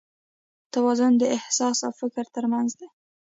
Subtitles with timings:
[0.73, 2.87] توازن د احساس او فکر تر منځ دی.